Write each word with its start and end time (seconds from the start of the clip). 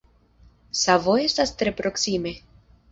Savo 0.83 1.19
estas 1.27 1.55
tre 1.61 1.77
proksime. 1.83 2.37